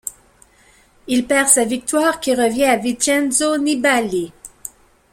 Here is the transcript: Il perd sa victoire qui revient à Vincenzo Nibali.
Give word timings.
Il 1.09 1.27
perd 1.27 1.47
sa 1.47 1.63
victoire 1.63 2.19
qui 2.19 2.33
revient 2.33 2.63
à 2.65 2.75
Vincenzo 2.77 3.55
Nibali. 3.59 4.33